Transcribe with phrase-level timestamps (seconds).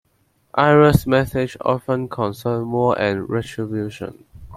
[0.55, 4.25] Iris's messages often concerned war and retribution.